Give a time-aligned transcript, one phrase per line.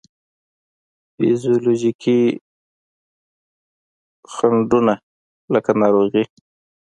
[1.15, 2.19] فزیولوجیکي
[4.33, 4.95] خنډو نه
[5.53, 6.23] لکه ناروغي،